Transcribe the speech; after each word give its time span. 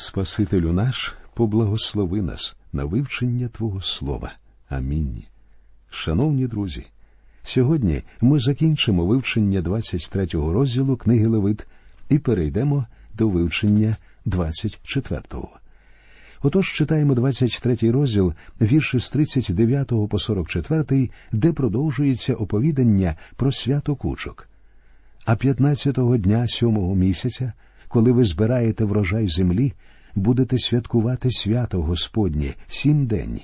Спасителю 0.00 0.72
наш, 0.72 1.16
поблагослови 1.34 2.22
нас 2.22 2.56
на 2.72 2.84
вивчення 2.84 3.48
Твого 3.48 3.80
Слова. 3.80 4.32
Амінь. 4.68 5.22
Шановні 5.90 6.46
друзі, 6.46 6.86
сьогодні 7.42 8.02
ми 8.20 8.40
закінчимо 8.40 9.06
вивчення 9.06 9.62
23-го 9.62 10.52
розділу 10.52 10.96
книги 10.96 11.26
Левит 11.26 11.66
і 12.08 12.18
перейдемо 12.18 12.86
до 13.14 13.28
вивчення 13.28 13.96
24-го. 14.26 15.50
Отож 16.42 16.72
читаємо 16.72 17.14
23-й 17.14 17.90
розділ, 17.90 18.34
вірші 18.60 18.98
з 19.00 19.10
39 19.10 19.88
по 20.10 20.18
44, 20.18 21.10
де 21.32 21.52
продовжується 21.52 22.34
оповідання 22.34 23.16
про 23.36 23.52
свято 23.52 23.96
кучок. 23.96 24.48
А 25.24 25.34
15-го 25.34 26.16
дня 26.16 26.48
сьомого 26.48 26.94
місяця, 26.94 27.52
коли 27.88 28.12
ви 28.12 28.24
збираєте 28.24 28.84
врожай 28.84 29.28
землі, 29.28 29.72
будете 30.14 30.58
святкувати 30.58 31.30
свято 31.30 31.82
Господнє 31.82 32.54
сім 32.66 33.06
день. 33.06 33.40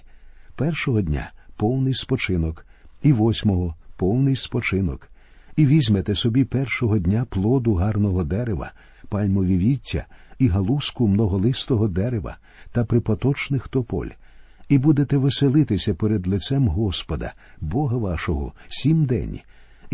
Першого 0.56 1.00
дня 1.00 1.32
повний 1.56 1.94
спочинок, 1.94 2.66
і 3.02 3.12
восьмого 3.12 3.74
повний 3.96 4.36
спочинок, 4.36 5.08
і 5.56 5.66
візьмете 5.66 6.14
собі 6.14 6.44
першого 6.44 6.98
дня 6.98 7.26
плоду 7.30 7.74
гарного 7.74 8.24
дерева, 8.24 8.72
пальмові 9.08 9.58
віття 9.58 10.06
і 10.38 10.48
галузку 10.48 11.08
многолистого 11.08 11.88
дерева 11.88 12.36
та 12.72 12.84
припоточних 12.84 13.68
тополь, 13.68 14.08
і 14.68 14.78
будете 14.78 15.16
веселитися 15.16 15.94
перед 15.94 16.26
лицем 16.26 16.68
Господа, 16.68 17.32
Бога 17.60 17.96
вашого, 17.96 18.52
сім 18.68 19.04
день, 19.04 19.40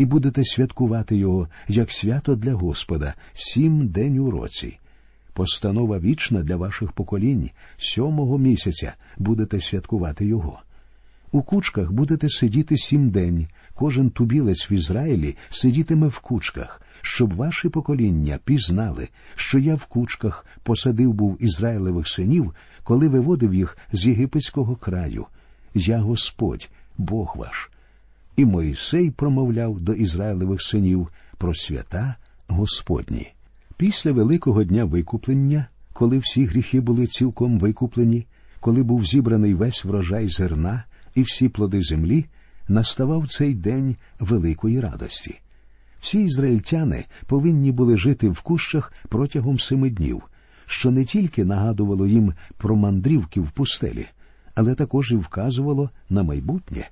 і 0.01 0.05
будете 0.05 0.43
святкувати 0.43 1.15
його 1.15 1.47
як 1.67 1.91
свято 1.91 2.35
для 2.35 2.53
Господа, 2.53 3.13
сім 3.33 3.87
день 3.87 4.17
у 4.17 4.31
році. 4.31 4.77
Постанова 5.33 5.99
вічна 5.99 6.43
для 6.43 6.55
ваших 6.55 6.91
поколінь, 6.91 7.49
сьомого 7.77 8.37
місяця 8.37 8.93
будете 9.17 9.61
святкувати 9.61 10.25
його. 10.25 10.59
У 11.31 11.41
кучках 11.41 11.91
будете 11.91 12.29
сидіти 12.29 12.77
сім 12.77 13.09
день, 13.09 13.47
кожен 13.73 14.09
тубілець 14.09 14.71
в 14.71 14.73
Ізраїлі 14.73 15.35
сидітиме 15.49 16.07
в 16.07 16.19
кучках, 16.19 16.81
щоб 17.01 17.35
ваші 17.35 17.69
покоління 17.69 18.39
пізнали, 18.45 19.07
що 19.35 19.59
я 19.59 19.75
в 19.75 19.85
кучках 19.85 20.45
посадив 20.63 21.13
був 21.13 21.37
Ізраїлевих 21.43 22.07
синів, 22.07 22.55
коли 22.83 23.07
виводив 23.07 23.53
їх 23.53 23.77
з 23.93 24.07
єгипетського 24.07 24.75
краю. 24.75 25.25
Я 25.73 25.99
Господь, 25.99 26.69
Бог 26.97 27.35
ваш. 27.37 27.69
І 28.35 28.45
Моїсей 28.45 29.11
промовляв 29.11 29.79
до 29.79 29.93
Ізраїлевих 29.93 30.61
синів 30.61 31.07
про 31.37 31.55
свята 31.55 32.15
Господні. 32.47 33.27
Після 33.77 34.11
Великого 34.11 34.63
дня 34.63 34.85
викуплення, 34.85 35.65
коли 35.93 36.17
всі 36.17 36.45
гріхи 36.45 36.81
були 36.81 37.07
цілком 37.07 37.59
викуплені, 37.59 38.25
коли 38.59 38.83
був 38.83 39.05
зібраний 39.05 39.53
весь 39.53 39.85
врожай 39.85 40.27
зерна 40.27 40.83
і 41.15 41.21
всі 41.21 41.49
плоди 41.49 41.81
землі, 41.81 42.25
наставав 42.67 43.27
цей 43.27 43.53
день 43.53 43.95
великої 44.19 44.79
радості. 44.79 45.39
Всі 45.99 46.23
ізраїльтяни 46.23 47.05
повинні 47.25 47.71
були 47.71 47.97
жити 47.97 48.29
в 48.29 48.41
кущах 48.41 48.93
протягом 49.09 49.59
семи 49.59 49.89
днів, 49.89 50.23
що 50.65 50.91
не 50.91 51.05
тільки 51.05 51.45
нагадувало 51.45 52.07
їм 52.07 52.33
про 52.57 52.75
мандрівки 52.75 53.39
в 53.39 53.51
пустелі, 53.51 54.05
але 54.55 54.75
також 54.75 55.11
і 55.11 55.15
вказувало 55.15 55.89
на 56.09 56.23
майбутнє. 56.23 56.89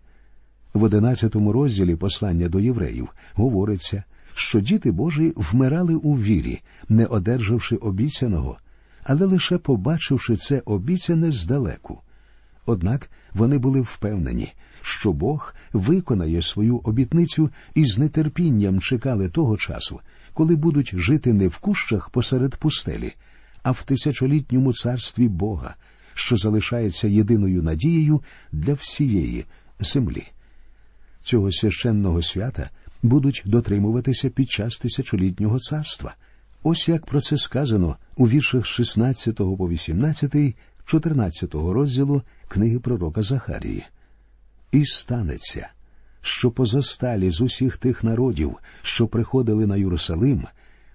В 0.73 0.83
одинадцятому 0.83 1.51
розділі 1.51 1.95
послання 1.95 2.49
до 2.49 2.59
євреїв 2.59 3.09
говориться, 3.33 4.03
що 4.33 4.59
діти 4.59 4.91
Божі 4.91 5.33
вмирали 5.35 5.95
у 5.95 6.17
вірі, 6.17 6.61
не 6.89 7.05
одержавши 7.05 7.75
обіцяного, 7.75 8.57
але 9.03 9.25
лише 9.25 9.57
побачивши 9.57 10.35
це 10.35 10.61
обіцяне 10.65 11.31
здалеку. 11.31 12.01
Однак 12.65 13.09
вони 13.33 13.57
були 13.57 13.81
впевнені, 13.81 14.53
що 14.81 15.13
Бог 15.13 15.53
виконає 15.73 16.41
свою 16.41 16.77
обітницю 16.77 17.49
і 17.75 17.85
з 17.85 18.09
нетерпінням 18.09 18.81
чекали 18.81 19.29
того 19.29 19.57
часу, 19.57 19.99
коли 20.33 20.55
будуть 20.55 20.95
жити 20.95 21.33
не 21.33 21.47
в 21.47 21.57
кущах 21.57 22.09
посеред 22.09 22.55
пустелі, 22.55 23.13
а 23.63 23.71
в 23.71 23.83
тисячолітньому 23.83 24.73
царстві 24.73 25.27
Бога, 25.27 25.75
що 26.13 26.37
залишається 26.37 27.07
єдиною 27.07 27.63
надією 27.63 28.21
для 28.51 28.73
всієї 28.73 29.45
землі. 29.79 30.27
Цього 31.29 31.51
священного 31.51 32.21
свята 32.21 32.69
будуть 33.03 33.43
дотримуватися 33.45 34.29
під 34.29 34.49
час 34.49 34.77
тисячолітнього 34.77 35.59
царства. 35.59 36.15
Ось 36.63 36.89
як 36.89 37.05
про 37.05 37.21
це 37.21 37.37
сказано 37.37 37.95
у 38.15 38.29
віршах 38.29 38.65
16 38.65 39.35
по 39.35 39.69
18, 39.69 40.55
14 40.85 41.53
розділу 41.53 42.21
книги 42.47 42.79
пророка 42.79 43.23
Захарії. 43.23 43.85
І 44.71 44.85
станеться, 44.85 45.69
що 46.21 46.51
позосталі 46.51 47.31
з 47.31 47.41
усіх 47.41 47.77
тих 47.77 48.03
народів, 48.03 48.55
що 48.81 49.07
приходили 49.07 49.67
на 49.67 49.77
Єрусалим, 49.77 50.47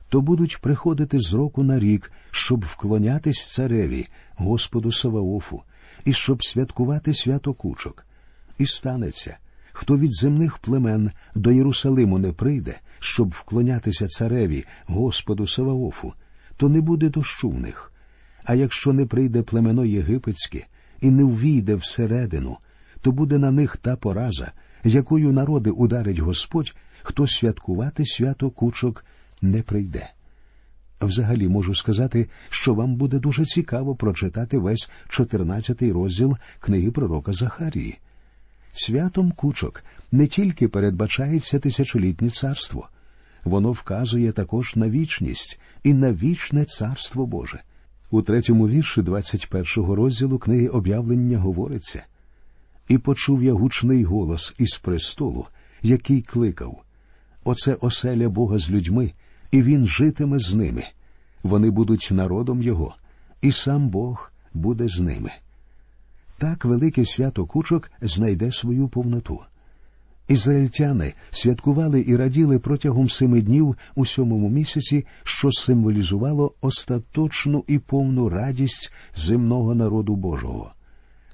то 0.08 0.20
будуть 0.20 0.58
приходити 0.60 1.20
з 1.20 1.34
року 1.34 1.62
на 1.62 1.78
рік, 1.78 2.12
щоб 2.30 2.64
вклонятись 2.64 3.52
цареві, 3.52 4.08
Господу 4.36 4.92
Саваофу, 4.92 5.62
і 6.04 6.12
щоб 6.12 6.44
святкувати 6.44 7.14
свято 7.14 7.54
кучок. 7.54 8.06
І 8.58 8.66
станеться, 8.66 9.36
хто 9.74 9.98
від 9.98 10.14
земних 10.14 10.58
племен 10.58 11.10
до 11.34 11.52
Єрусалиму 11.52 12.18
не 12.18 12.32
прийде, 12.32 12.80
щоб 12.98 13.30
вклонятися 13.30 14.08
цареві, 14.08 14.64
Господу 14.86 15.46
Саваофу, 15.46 16.12
то 16.56 16.68
не 16.68 16.80
буде 16.80 17.08
дощу 17.08 17.50
в 17.50 17.60
них. 17.60 17.92
А 18.44 18.54
якщо 18.54 18.92
не 18.92 19.06
прийде 19.06 19.42
племено 19.42 19.84
єгипетське 19.84 20.66
і 21.00 21.10
не 21.10 21.24
ввійде 21.24 21.74
всередину, 21.74 22.56
то 23.00 23.12
буде 23.12 23.38
на 23.38 23.50
них 23.50 23.76
та 23.76 23.96
пораза, 23.96 24.52
якою 24.84 25.32
народи 25.32 25.70
ударить 25.70 26.18
Господь, 26.18 26.74
хто 27.02 27.26
святкувати 27.26 28.06
свято 28.06 28.50
кучок 28.50 29.04
не 29.42 29.62
прийде. 29.62 30.10
Взагалі 31.00 31.48
можу 31.48 31.74
сказати, 31.74 32.28
що 32.48 32.74
вам 32.74 32.96
буде 32.96 33.18
дуже 33.18 33.44
цікаво 33.44 33.94
прочитати 33.96 34.58
весь 34.58 34.90
14-й 35.08 35.92
розділ 35.92 36.36
книги 36.60 36.90
пророка 36.90 37.32
Захарії. 37.32 37.98
Святом 38.76 39.32
кучок 39.32 39.84
не 40.12 40.26
тільки 40.26 40.68
передбачається 40.68 41.58
тисячолітнє 41.58 42.30
царство, 42.30 42.88
воно 43.44 43.72
вказує 43.72 44.32
також 44.32 44.76
на 44.76 44.90
вічність 44.90 45.60
і 45.82 45.94
на 45.94 46.12
вічне 46.12 46.64
царство 46.64 47.26
Боже. 47.26 47.60
У 48.10 48.22
третьому 48.22 48.68
вірші 48.68 49.00
21-го 49.00 49.94
розділу 49.94 50.38
книги 50.38 50.68
об'явлення 50.68 51.38
говориться 51.38 52.04
і 52.88 52.98
почув 52.98 53.42
я 53.42 53.52
гучний 53.52 54.04
голос 54.04 54.54
із 54.58 54.76
престолу, 54.76 55.46
який 55.82 56.22
кликав 56.22 56.82
Оце 57.44 57.74
оселя 57.74 58.28
Бога 58.28 58.58
з 58.58 58.70
людьми, 58.70 59.12
і 59.50 59.62
він 59.62 59.86
житиме 59.86 60.38
з 60.38 60.54
ними. 60.54 60.84
Вони 61.42 61.70
будуть 61.70 62.08
народом 62.10 62.62
Його, 62.62 62.94
і 63.42 63.52
сам 63.52 63.88
Бог 63.88 64.32
буде 64.54 64.88
з 64.88 65.00
ними. 65.00 65.30
Так 66.38 66.64
велике 66.64 67.04
свято 67.04 67.46
кучок 67.46 67.90
знайде 68.00 68.52
свою 68.52 68.88
повноту. 68.88 69.40
Ізраїльтяни 70.28 71.12
святкували 71.30 72.04
і 72.06 72.16
раділи 72.16 72.58
протягом 72.58 73.08
семи 73.08 73.42
днів 73.42 73.76
у 73.94 74.06
сьомому 74.06 74.48
місяці, 74.48 75.06
що 75.22 75.52
символізувало 75.52 76.54
остаточну 76.60 77.64
і 77.66 77.78
повну 77.78 78.28
радість 78.28 78.92
земного 79.14 79.74
народу 79.74 80.16
Божого. 80.16 80.72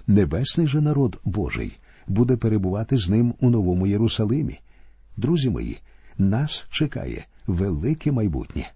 Небесний 0.07 0.67
же 0.67 0.81
народ 0.81 1.21
Божий 1.25 1.79
буде 2.07 2.37
перебувати 2.37 2.99
з 2.99 3.09
ним 3.09 3.35
у 3.41 3.51
новому 3.51 3.87
Єрусалимі. 3.87 4.59
Друзі 5.17 5.51
мої, 5.51 5.81
нас 6.19 6.67
чекає 6.71 7.27
велике 7.47 8.13
майбутнє. 8.13 8.71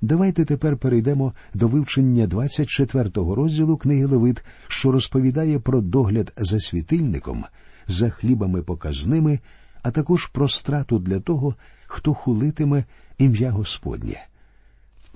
Давайте 0.00 0.44
тепер 0.44 0.76
перейдемо 0.76 1.32
до 1.54 1.68
вивчення 1.68 2.26
24-го 2.26 3.34
розділу 3.34 3.76
книги 3.76 4.04
Левит, 4.04 4.44
що 4.68 4.92
розповідає 4.92 5.58
про 5.58 5.80
догляд 5.80 6.32
за 6.36 6.60
світильником, 6.60 7.44
за 7.86 8.10
хлібами 8.10 8.62
показними, 8.62 9.38
а 9.82 9.90
також 9.90 10.26
про 10.26 10.48
страту 10.48 10.98
для 10.98 11.20
того, 11.20 11.54
хто 11.86 12.14
хулитиме 12.14 12.84
ім'я 13.18 13.50
Господнє. 13.50 14.26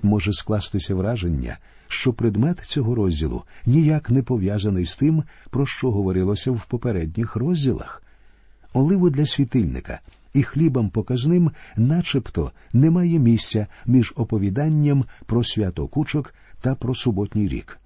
Може 0.03 0.33
скластися 0.33 0.95
враження, 0.95 1.57
що 1.87 2.13
предмет 2.13 2.59
цього 2.59 2.95
розділу 2.95 3.43
ніяк 3.65 4.09
не 4.09 4.23
пов'язаний 4.23 4.85
з 4.85 4.97
тим, 4.97 5.23
про 5.49 5.65
що 5.65 5.91
говорилося 5.91 6.51
в 6.51 6.65
попередніх 6.65 7.35
розділах. 7.35 8.03
Оливу 8.73 9.09
для 9.09 9.25
світильника 9.25 9.99
і 10.39 10.43
хлібом 10.43 10.89
показним, 10.89 11.51
начебто, 11.77 12.51
немає 12.73 13.19
місця 13.19 13.67
між 13.85 14.13
оповіданням 14.15 15.05
про 15.25 15.43
свято 15.43 15.87
кучок 15.87 16.33
та 16.61 16.75
про 16.75 16.95
суботній 16.95 17.47
рік. 17.47 17.79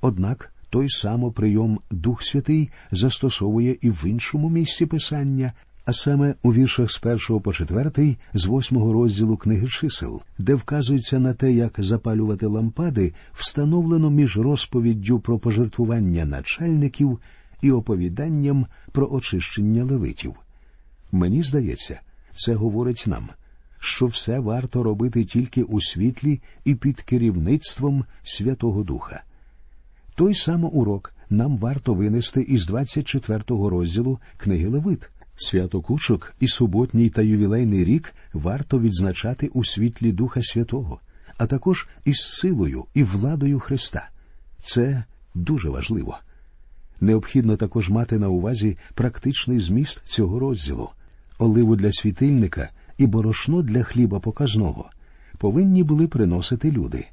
Однак 0.00 0.52
той 0.70 0.90
само 0.90 1.32
прийом 1.32 1.80
Дух 1.90 2.22
Святий 2.22 2.70
застосовує 2.90 3.76
і 3.80 3.90
в 3.90 4.04
іншому 4.06 4.50
місці 4.50 4.86
Писання, 4.86 5.52
а 5.84 5.92
саме 5.92 6.34
у 6.42 6.52
віршах 6.52 6.90
з 6.90 6.98
першого 6.98 7.40
по 7.40 7.52
четвертий, 7.52 8.18
з 8.34 8.46
восьмого 8.46 8.92
розділу 8.92 9.36
книги 9.36 9.68
чисел, 9.68 10.22
де 10.38 10.54
вказується 10.54 11.18
на 11.18 11.34
те, 11.34 11.52
як 11.52 11.74
запалювати 11.78 12.46
лампади, 12.46 13.14
встановлено 13.32 14.10
між 14.10 14.38
розповіддю 14.38 15.20
про 15.20 15.38
пожертвування 15.38 16.24
начальників 16.24 17.18
і 17.62 17.70
оповіданням 17.70 18.66
про 18.92 19.08
очищення 19.10 19.84
левитів. 19.84 20.34
Мені 21.12 21.42
здається, 21.42 22.00
це 22.32 22.54
говорить 22.54 23.04
нам, 23.06 23.28
що 23.80 24.06
все 24.06 24.38
варто 24.38 24.82
робити 24.82 25.24
тільки 25.24 25.62
у 25.62 25.80
світлі 25.80 26.40
і 26.64 26.74
під 26.74 27.00
керівництвом 27.00 28.04
Святого 28.22 28.82
Духа. 28.82 29.22
Той 30.14 30.34
самий 30.34 30.70
урок 30.70 31.14
нам 31.30 31.58
варто 31.58 31.94
винести 31.94 32.40
із 32.40 32.70
24-го 32.70 33.70
розділу 33.70 34.18
книги 34.36 34.68
Левит. 34.68 35.10
Свято 35.36 35.80
Кучок 35.80 36.34
і 36.40 36.48
суботній 36.48 37.10
та 37.10 37.22
ювілейний 37.22 37.84
рік 37.84 38.14
варто 38.32 38.80
відзначати 38.80 39.46
у 39.46 39.64
світлі 39.64 40.12
Духа 40.12 40.42
Святого, 40.42 41.00
а 41.38 41.46
також 41.46 41.88
із 42.04 42.16
силою 42.16 42.84
і 42.94 43.02
владою 43.02 43.60
Христа. 43.60 44.08
Це 44.58 45.04
дуже 45.34 45.68
важливо. 45.68 46.18
Необхідно 47.00 47.56
також 47.56 47.90
мати 47.90 48.18
на 48.18 48.28
увазі 48.28 48.76
практичний 48.94 49.58
зміст 49.58 50.02
цього 50.06 50.38
розділу, 50.38 50.90
оливу 51.38 51.76
для 51.76 51.92
світильника 51.92 52.68
і 52.98 53.06
борошно 53.06 53.62
для 53.62 53.82
хліба 53.82 54.20
показного 54.20 54.90
повинні 55.38 55.82
були 55.82 56.08
приносити 56.08 56.70
люди. 56.70 57.06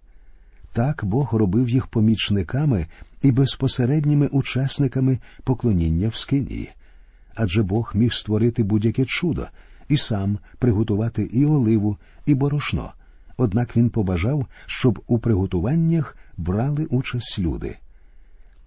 Так 0.74 1.06
Бог 1.06 1.36
робив 1.36 1.70
їх 1.70 1.88
помічниками 1.88 2.88
і 3.22 3.31
безпосередніми 3.31 4.28
учасниками 4.28 5.20
поклоніння 5.44 6.08
в 6.08 6.16
Скинії. 6.16 6.70
Адже 7.36 7.64
Бог 7.64 7.92
міг 7.96 8.14
створити 8.14 8.64
будь-яке 8.64 9.06
чудо 9.06 9.48
і 9.90 9.98
сам 9.98 10.38
приготувати 10.60 11.24
і 11.24 11.46
оливу, 11.46 11.98
і 12.25 12.34
борошно. 12.34 12.94
Однак 13.38 13.78
він 13.78 13.90
побажав, 13.90 14.46
щоб 14.66 15.04
у 15.08 15.20
приготуваннях 15.20 16.18
брали 16.38 16.86
участь 16.86 17.40
люди. 17.40 17.78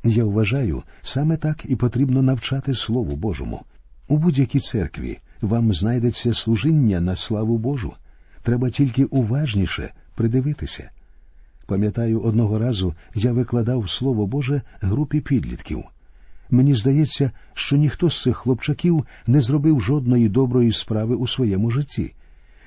Я 0.05 0.25
вважаю, 0.25 0.83
саме 1.03 1.37
так 1.37 1.63
і 1.65 1.77
потрібно 1.77 2.23
навчати 2.23 2.75
Слову 2.75 3.17
Божому. 3.17 3.61
У 4.09 4.19
будь-якій 4.19 4.61
церкві 4.61 5.19
вам 5.41 5.73
знайдеться 5.73 6.35
служіння 6.35 7.01
на 7.01 7.17
славу 7.17 7.59
Божу. 7.59 7.93
Треба 8.43 8.71
тільки 8.71 9.05
уважніше 9.05 9.93
придивитися. 10.15 10.91
Пам'ятаю, 11.67 12.21
одного 12.21 12.59
разу 12.59 12.95
я 13.15 13.33
викладав 13.33 13.91
Слово 13.91 14.27
Боже 14.27 14.63
групі 14.81 15.21
підлітків. 15.21 15.85
Мені 16.51 16.75
здається, 16.75 17.31
що 17.55 17.77
ніхто 17.77 18.11
з 18.11 18.23
цих 18.23 18.37
хлопчаків 18.37 19.07
не 19.27 19.41
зробив 19.41 19.81
жодної 19.81 20.29
доброї 20.29 20.73
справи 20.73 21.15
у 21.15 21.27
своєму 21.27 21.71
житті. 21.71 22.15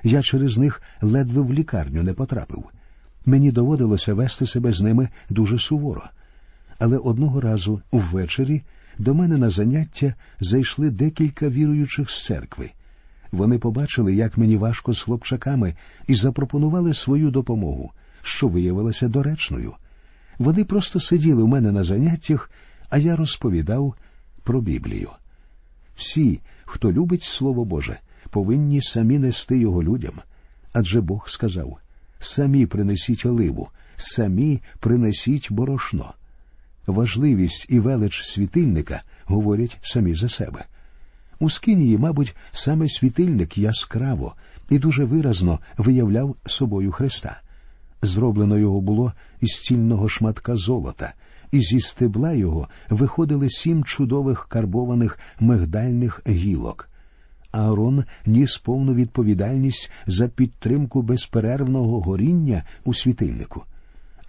Я 0.02 0.22
через 0.22 0.58
них 0.58 0.82
ледве 1.00 1.42
в 1.42 1.52
лікарню 1.52 2.02
не 2.02 2.14
потрапив. 2.14 2.64
Мені 3.26 3.52
доводилося 3.52 4.14
вести 4.14 4.46
себе 4.46 4.72
з 4.72 4.80
ними 4.80 5.08
дуже 5.30 5.58
суворо. 5.58 6.04
Але 6.78 6.98
одного 6.98 7.40
разу 7.40 7.80
ввечері 7.92 8.62
до 9.00 9.14
мене 9.14 9.36
на 9.36 9.50
заняття 9.50 10.14
зайшли 10.40 10.90
декілька 10.90 11.48
віруючих 11.48 12.10
з 12.10 12.24
церкви. 12.24 12.70
Вони 13.32 13.58
побачили, 13.58 14.14
як 14.14 14.38
мені 14.38 14.56
важко 14.56 14.94
з 14.94 15.02
хлопчаками, 15.02 15.74
і 16.06 16.14
запропонували 16.14 16.94
свою 16.94 17.30
допомогу, 17.30 17.92
що 18.22 18.48
виявилося 18.48 19.08
доречною. 19.08 19.74
Вони 20.38 20.64
просто 20.64 21.00
сиділи 21.00 21.42
у 21.42 21.46
мене 21.46 21.72
на 21.72 21.82
заняттях, 21.82 22.50
а 22.90 22.98
я 22.98 23.16
розповідав 23.16 23.94
про 24.42 24.60
Біблію. 24.60 25.10
Всі, 25.96 26.40
хто 26.64 26.92
любить 26.92 27.22
Слово 27.22 27.64
Боже, 27.64 27.98
повинні 28.30 28.82
самі 28.82 29.18
нести 29.18 29.58
його 29.58 29.82
людям. 29.82 30.14
Адже 30.72 31.00
Бог 31.00 31.28
сказав 31.28 31.78
самі 32.18 32.66
принесіть 32.66 33.26
оливу, 33.26 33.68
самі 33.96 34.62
принесіть 34.80 35.52
борошно. 35.52 36.14
Важливість 36.86 37.66
і 37.68 37.80
велич 37.80 38.22
світильника 38.24 39.02
говорять 39.24 39.78
самі 39.82 40.14
за 40.14 40.28
себе. 40.28 40.64
У 41.38 41.50
Скинії, 41.50 41.98
мабуть, 41.98 42.36
саме 42.52 42.88
світильник 42.88 43.58
яскраво 43.58 44.34
і 44.70 44.78
дуже 44.78 45.04
виразно 45.04 45.58
виявляв 45.78 46.36
собою 46.46 46.92
Христа. 46.92 47.40
Зроблено 48.02 48.58
його 48.58 48.80
було 48.80 49.12
із 49.40 49.50
цільного 49.50 50.08
шматка 50.08 50.56
золота, 50.56 51.12
і 51.52 51.60
зі 51.60 51.80
стебла 51.80 52.32
його 52.32 52.68
виходили 52.90 53.50
сім 53.50 53.84
чудових 53.84 54.46
карбованих 54.48 55.18
мигдальних 55.40 56.22
гілок. 56.28 56.88
Аарон 57.52 58.04
ніс 58.26 58.58
повну 58.58 58.94
відповідальність 58.94 59.92
за 60.06 60.28
підтримку 60.28 61.02
безперервного 61.02 62.00
горіння 62.00 62.64
у 62.84 62.94
світильнику. 62.94 63.64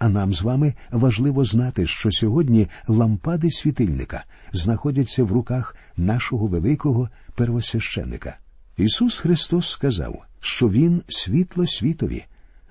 А 0.02 0.08
нам 0.08 0.34
з 0.34 0.42
вами 0.42 0.74
важливо 0.90 1.44
знати, 1.44 1.86
що 1.86 2.12
сьогодні 2.12 2.68
лампади 2.86 3.50
світильника 3.50 4.24
знаходяться 4.52 5.24
в 5.24 5.32
руках 5.32 5.76
нашого 5.96 6.46
великого 6.46 7.08
первосвященика. 7.34 8.36
Ісус 8.76 9.18
Христос 9.18 9.70
сказав, 9.70 10.22
що 10.40 10.68
Він 10.68 11.02
світло 11.08 11.66
світові, 11.66 12.24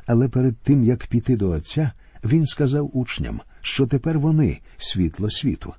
але 0.05 0.29
перед 0.29 0.57
тим 0.57 0.83
як 0.83 1.07
піти 1.07 1.37
до 1.37 1.49
Отця, 1.49 1.91
Він 2.23 2.45
сказав 2.45 2.97
учням, 2.97 3.41
що 3.61 3.87
тепер 3.87 4.19
вони 4.19 4.59
світло 4.77 5.31
світу. 5.31 5.73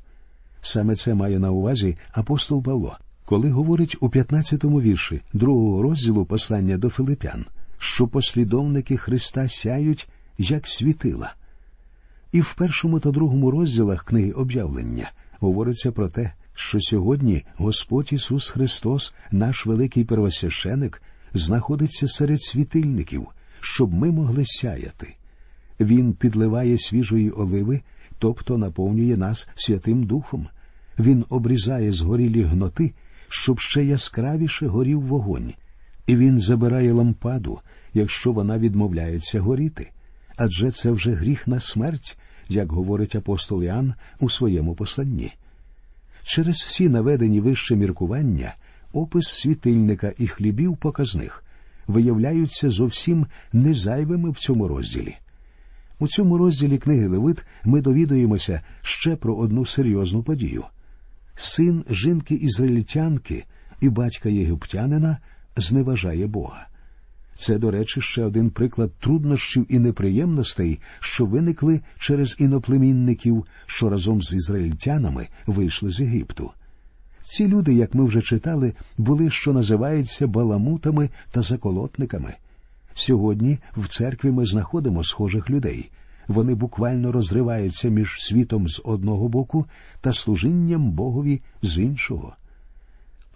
Саме 0.60 0.96
це 0.96 1.14
має 1.14 1.38
на 1.38 1.50
увазі 1.50 1.96
апостол 2.12 2.62
Павло, 2.62 2.98
коли 3.24 3.50
говорить 3.50 3.96
у 4.00 4.08
15-му 4.08 4.80
вірші 4.80 5.20
другого 5.32 5.82
розділу 5.82 6.24
послання 6.24 6.78
до 6.78 6.88
Филипян, 6.88 7.44
що 7.78 8.08
послідовники 8.08 8.96
Христа 8.96 9.48
сяють 9.48 10.08
як 10.38 10.66
світила. 10.66 11.34
І 12.32 12.40
в 12.40 12.54
першому 12.54 13.00
та 13.00 13.10
другому 13.10 13.50
розділах 13.50 14.04
книги 14.04 14.32
об'явлення 14.32 15.12
говориться 15.40 15.92
про 15.92 16.08
те, 16.08 16.32
що 16.54 16.80
сьогодні 16.80 17.44
Господь 17.56 18.12
Ісус 18.12 18.48
Христос, 18.48 19.14
наш 19.30 19.66
великий 19.66 20.04
первосвященик, 20.04 21.02
знаходиться 21.34 22.08
серед 22.08 22.42
світильників, 22.42 23.26
щоб 23.60 23.94
ми 23.94 24.10
могли 24.10 24.44
сяяти. 24.46 25.16
Він 25.80 26.12
підливає 26.12 26.78
свіжої 26.78 27.30
оливи, 27.30 27.80
тобто 28.18 28.58
наповнює 28.58 29.16
нас 29.16 29.48
Святим 29.54 30.04
Духом. 30.04 30.48
Він 30.98 31.24
обрізає 31.28 31.92
згорілі 31.92 32.42
гноти, 32.42 32.92
щоб 33.28 33.60
ще 33.60 33.84
яскравіше 33.84 34.66
горів 34.66 35.00
вогонь, 35.00 35.52
і 36.06 36.16
він 36.16 36.40
забирає 36.40 36.92
лампаду, 36.92 37.60
якщо 37.94 38.32
вона 38.32 38.58
відмовляється 38.58 39.40
горіти. 39.40 39.90
Адже 40.36 40.70
це 40.70 40.90
вже 40.90 41.12
гріх 41.12 41.48
на 41.48 41.60
смерть, 41.60 42.18
як 42.52 42.72
говорить 42.72 43.14
апостол 43.14 43.62
Іоанн 43.62 43.94
у 44.20 44.30
своєму 44.30 44.74
посланні. 44.74 45.32
Через 46.24 46.56
всі 46.56 46.88
наведені 46.88 47.40
вище 47.40 47.76
міркування 47.76 48.54
опис 48.92 49.28
світильника 49.28 50.12
і 50.18 50.26
хлібів 50.26 50.76
показних 50.76 51.44
виявляються 51.86 52.70
зовсім 52.70 53.26
незайвими 53.52 54.30
в 54.30 54.36
цьому 54.36 54.68
розділі. 54.68 55.16
У 55.98 56.08
цьому 56.08 56.38
розділі 56.38 56.78
книги 56.78 57.06
Левит 57.06 57.44
ми 57.64 57.80
довідуємося 57.80 58.60
ще 58.82 59.16
про 59.16 59.36
одну 59.36 59.66
серйозну 59.66 60.22
подію. 60.22 60.64
Син 61.34 61.84
жінки 61.90 62.34
ізраїльтянки 62.34 63.44
і 63.80 63.88
батька 63.88 64.28
єгиптянина 64.28 65.18
зневажає 65.56 66.26
Бога. 66.26 66.66
Це, 67.42 67.58
до 67.58 67.70
речі, 67.70 68.00
ще 68.00 68.24
один 68.24 68.50
приклад 68.50 68.92
труднощів 69.00 69.66
і 69.68 69.78
неприємностей, 69.78 70.80
що 71.00 71.26
виникли 71.26 71.80
через 71.98 72.36
іноплемінників, 72.38 73.46
що 73.66 73.88
разом 73.88 74.22
з 74.22 74.32
ізраїльтянами 74.32 75.28
вийшли 75.46 75.90
з 75.90 76.00
Єгипту. 76.00 76.50
Ці 77.22 77.48
люди, 77.48 77.74
як 77.74 77.94
ми 77.94 78.04
вже 78.04 78.22
читали, 78.22 78.72
були, 78.98 79.30
що 79.30 79.52
називаються 79.52 80.26
баламутами 80.26 81.10
та 81.30 81.42
заколотниками. 81.42 82.34
Сьогодні 82.94 83.58
в 83.76 83.88
церкві 83.88 84.30
ми 84.30 84.46
знаходимо 84.46 85.04
схожих 85.04 85.50
людей. 85.50 85.90
Вони 86.28 86.54
буквально 86.54 87.12
розриваються 87.12 87.88
між 87.88 88.16
світом 88.20 88.68
з 88.68 88.80
одного 88.84 89.28
боку 89.28 89.66
та 90.00 90.12
служінням 90.12 90.90
Богові 90.90 91.42
з 91.62 91.78
іншого. 91.78 92.36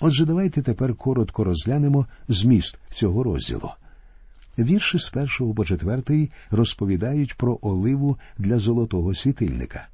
Отже, 0.00 0.24
давайте 0.24 0.62
тепер 0.62 0.94
коротко 0.94 1.44
розглянемо 1.44 2.06
зміст 2.28 2.78
цього 2.90 3.22
розділу. 3.22 3.70
Вірші 4.58 4.98
з 4.98 5.08
першого 5.08 5.54
по 5.54 5.64
четвертий 5.64 6.30
розповідають 6.50 7.34
про 7.34 7.58
оливу 7.62 8.18
для 8.38 8.58
золотого 8.58 9.14
світильника. 9.14 9.88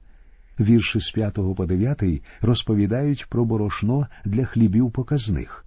Вірші 0.60 1.00
з 1.00 1.10
п'ятого 1.10 1.54
по 1.54 1.66
дев'ятий 1.66 2.22
розповідають 2.40 3.26
про 3.28 3.44
борошно 3.44 4.06
для 4.24 4.44
хлібів 4.44 4.90
показних. 4.90 5.64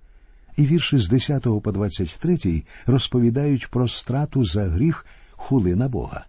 І 0.57 0.65
вірші 0.65 0.97
з 0.97 1.09
10 1.09 1.43
по 1.43 1.71
23 1.71 2.63
розповідають 2.85 3.67
про 3.67 3.87
страту 3.87 4.45
за 4.45 4.65
гріх 4.65 5.05
хули 5.31 5.75
на 5.75 5.87
Бога. 5.87 6.25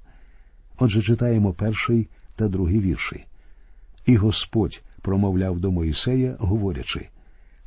Отже, 0.79 1.03
читаємо 1.03 1.53
перший 1.53 2.09
та 2.37 2.49
другий 2.49 2.81
вірші. 2.81 3.25
І 4.07 4.17
Господь 4.17 4.83
промовляв 5.03 5.61
до 5.61 5.71
Моїсея, 5.71 6.37
говорячи 6.39 7.09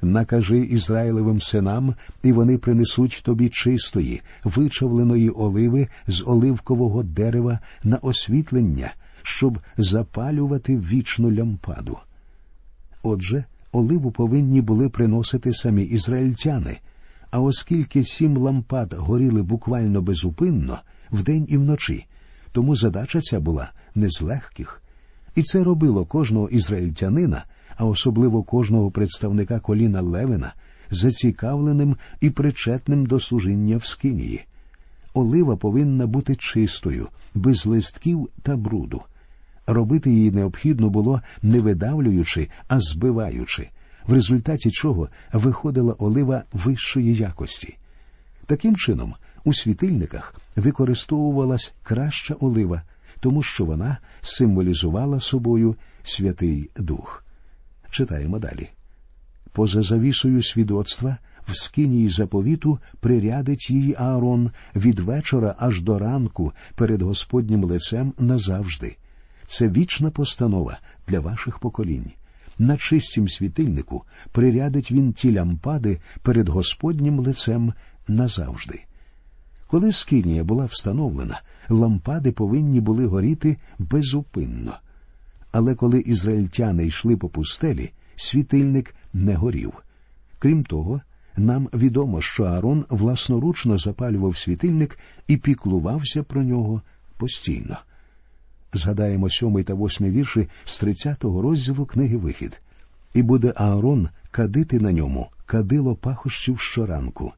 Накажи 0.01 0.59
Ізраїлевим 0.59 1.41
синам, 1.41 1.95
і 2.23 2.31
вони 2.31 2.57
принесуть 2.57 3.21
тобі 3.23 3.49
чистої, 3.49 4.21
вичавленої 4.43 5.29
оливи 5.29 5.87
з 6.07 6.23
оливкового 6.27 7.03
дерева 7.03 7.59
на 7.83 7.97
освітлення, 7.97 8.93
щоб 9.23 9.59
запалювати 9.77 10.77
вічну 10.77 11.31
лямпаду. 11.31 11.97
Отже, 13.03 13.43
оливу 13.71 14.11
повинні 14.11 14.61
були 14.61 14.89
приносити 14.89 15.53
самі 15.53 15.83
ізраїльтяни, 15.83 16.77
а 17.31 17.41
оскільки 17.41 18.03
сім 18.03 18.37
лампад 18.37 18.93
горіли 18.93 19.43
буквально 19.43 20.01
безупинно 20.01 20.79
вдень 21.11 21.45
і 21.49 21.57
вночі, 21.57 22.05
тому 22.51 22.75
задача 22.75 23.21
ця 23.21 23.39
була 23.39 23.71
не 23.95 24.09
з 24.09 24.21
легких. 24.21 24.81
І 25.35 25.43
це 25.43 25.63
робило 25.63 26.05
кожного 26.05 26.49
ізраїльтянина, 26.49 27.45
а 27.79 27.86
особливо 27.86 28.43
кожного 28.43 28.91
представника 28.91 29.59
коліна 29.59 30.01
Левина, 30.01 30.53
зацікавленим 30.89 31.95
і 32.21 32.29
причетним 32.29 33.05
до 33.05 33.19
служіння 33.19 33.77
в 33.77 33.86
скинії. 33.86 34.45
Олива 35.13 35.57
повинна 35.57 36.07
бути 36.07 36.36
чистою, 36.36 37.07
без 37.36 37.65
листків 37.65 38.29
та 38.41 38.57
бруду. 38.57 39.01
Робити 39.67 40.12
її 40.12 40.31
необхідно 40.31 40.89
було 40.89 41.21
не 41.41 41.59
видавлюючи, 41.59 42.50
а 42.67 42.79
збиваючи, 42.79 43.69
в 44.07 44.13
результаті 44.13 44.71
чого 44.71 45.09
виходила 45.33 45.93
олива 45.93 46.43
вищої 46.53 47.15
якості. 47.15 47.77
Таким 48.45 48.75
чином, 48.75 49.13
у 49.43 49.53
світильниках 49.53 50.36
використовувалась 50.55 51.74
краща 51.83 52.33
олива, 52.39 52.81
тому 53.19 53.43
що 53.43 53.65
вона 53.65 53.98
символізувала 54.21 55.19
собою 55.19 55.75
Святий 56.03 56.69
Дух. 56.77 57.24
Читаємо 57.91 58.39
далі. 58.39 58.69
Поза 59.51 59.81
завісою 59.81 60.43
свідоцтва 60.43 61.17
в 61.48 61.58
скинії 61.58 62.10
заповіту 62.10 62.79
прирядить 63.00 63.69
її 63.69 63.96
Аарон 64.00 64.51
від 64.75 65.00
вечора 65.00 65.55
аж 65.60 65.81
до 65.81 66.00
ранку 66.00 66.53
перед 66.75 67.01
Господнім 67.01 67.63
лицем 67.63 68.13
назавжди. 68.19 68.98
Це 69.46 69.69
вічна 69.69 70.12
постанова 70.12 70.79
для 71.08 71.19
ваших 71.19 71.60
поколінь. 71.60 72.12
На 72.60 72.77
чистім 72.77 73.27
світильнику 73.27 74.03
прирядить 74.31 74.91
він 74.91 75.13
ті 75.13 75.34
лямпади 75.34 76.00
перед 76.22 76.50
Господнім 76.50 77.19
лицем 77.19 77.74
назавжди. 78.08 78.81
Коли 79.67 79.93
скинія 79.93 80.43
була 80.43 80.65
встановлена, 80.65 81.41
лампади 81.69 82.31
повинні 82.31 82.81
були 82.81 83.05
горіти 83.05 83.58
безупинно. 83.79 84.74
Але 85.51 85.75
коли 85.75 85.99
ізраїльтяни 85.99 86.85
йшли 86.85 87.17
по 87.17 87.29
пустелі, 87.29 87.91
світильник 88.15 88.95
не 89.13 89.35
горів. 89.35 89.73
Крім 90.39 90.63
того, 90.63 91.01
нам 91.37 91.69
відомо, 91.73 92.21
що 92.21 92.43
Аарон 92.43 92.85
власноручно 92.89 93.77
запалював 93.77 94.37
світильник 94.37 94.99
і 95.27 95.37
піклувався 95.37 96.23
про 96.23 96.43
нього 96.43 96.81
постійно. 97.17 97.77
Згадаємо 98.73 99.29
сьомий 99.29 99.63
та 99.63 99.73
восьмий 99.73 100.11
вірші 100.11 100.47
з 100.65 100.83
30-го 100.83 101.41
розділу 101.41 101.85
книги 101.85 102.17
Вихід. 102.17 102.61
І 103.13 103.21
буде 103.21 103.53
Аарон 103.55 104.09
кадити 104.31 104.79
на 104.79 104.91
ньому 104.91 105.27
кадило 105.45 105.95
пахощів 105.95 106.59
щоранку. 106.59 107.33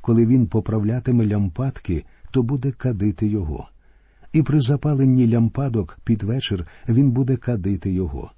Коли 0.00 0.26
він 0.26 0.46
поправлятиме 0.46 1.26
лямпадки, 1.26 2.04
то 2.30 2.42
буде 2.42 2.72
кадити 2.72 3.26
його. 3.26 3.68
І 4.34 4.42
при 4.42 4.60
запаленні 4.60 5.28
лямпадок 5.28 5.98
під 6.04 6.22
вечір 6.22 6.66
він 6.88 7.10
буде 7.10 7.36
кадити 7.36 7.92
його. 7.92 8.30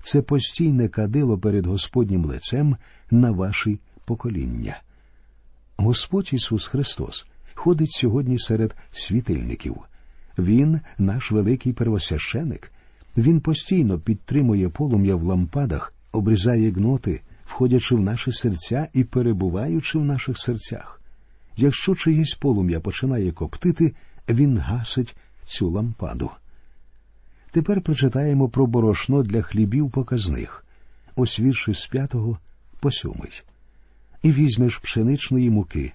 Це 0.00 0.22
постійне 0.22 0.88
кадило 0.88 1.38
перед 1.38 1.66
Господнім 1.66 2.24
лицем 2.24 2.76
на 3.10 3.30
ваші 3.30 3.80
покоління. 4.04 4.80
Господь 5.76 6.30
Ісус 6.32 6.66
Христос 6.66 7.26
ходить 7.54 7.92
сьогодні 7.92 8.38
серед 8.38 8.76
світильників. 8.92 9.76
Він 10.38 10.80
наш 10.98 11.32
великий 11.32 11.72
первосвященик. 11.72 12.72
Він 13.16 13.40
постійно 13.40 13.98
підтримує 13.98 14.68
полум'я 14.68 15.16
в 15.16 15.22
лампадах, 15.22 15.94
обрізає 16.12 16.70
гноти, 16.70 17.20
входячи 17.44 17.94
в 17.94 18.00
наші 18.00 18.32
серця 18.32 18.88
і 18.92 19.04
перебуваючи 19.04 19.98
в 19.98 20.04
наших 20.04 20.38
серцях. 20.38 21.00
Якщо 21.56 21.94
чиєсь 21.94 22.34
полум'я 22.34 22.80
починає 22.80 23.32
коптити, 23.32 23.94
він 24.28 24.58
гасить 24.58 25.16
цю 25.48 25.70
лампаду. 25.70 26.30
Тепер 27.50 27.80
прочитаємо 27.80 28.48
про 28.48 28.66
борошно 28.66 29.22
для 29.22 29.42
хлібів 29.42 29.90
показних, 29.90 30.64
ось 31.16 31.40
вірші 31.40 31.74
з 31.74 31.86
п'ятого 31.86 32.38
по 32.80 32.90
сьомий. 32.90 33.42
І 34.22 34.32
візьмеш 34.32 34.76
пшеничної 34.78 35.50
муки, 35.50 35.92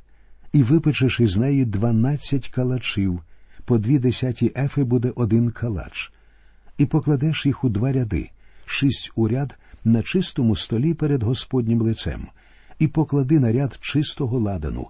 і 0.53 0.63
випечеш 0.63 1.19
із 1.19 1.37
неї 1.37 1.65
дванадцять 1.65 2.49
калачів 2.49 3.23
по 3.65 3.77
дві 3.77 3.99
десяті 3.99 4.51
ефи 4.55 4.83
буде 4.83 5.11
один 5.15 5.51
калач, 5.51 6.11
і 6.77 6.85
покладеш 6.85 7.45
їх 7.45 7.63
у 7.63 7.69
два 7.69 7.91
ряди, 7.91 8.29
шість 8.65 9.11
у 9.15 9.27
ряд 9.27 9.57
на 9.83 10.03
чистому 10.03 10.55
столі 10.55 10.93
перед 10.93 11.23
Господнім 11.23 11.81
лицем, 11.81 12.27
і 12.79 12.87
поклади 12.87 13.39
на 13.39 13.53
ряд 13.53 13.77
чистого 13.81 14.39
ладану, 14.39 14.87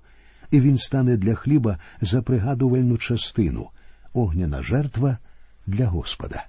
і 0.51 0.59
він 0.59 0.77
стане 0.77 1.17
для 1.17 1.35
хліба 1.35 1.77
за 2.01 2.21
пригадувальну 2.21 2.97
частину, 2.97 3.69
огняна 4.13 4.63
жертва 4.63 5.17
для 5.67 5.87
Господа. 5.87 6.45